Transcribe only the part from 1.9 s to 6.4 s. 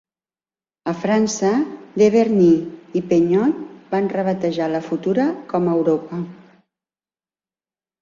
Deberny y Peignot van rebatejar la Futura com "Europa".